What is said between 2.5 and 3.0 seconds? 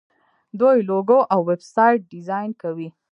کوي.